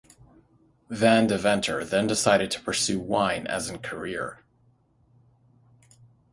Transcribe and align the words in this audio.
Van 0.89 1.27
Deventer 1.27 1.85
then 1.85 2.07
decided 2.07 2.49
to 2.49 2.59
pursue 2.61 2.99
wine 2.99 3.45
as 3.45 3.69
an 3.69 3.77
career. 3.77 4.39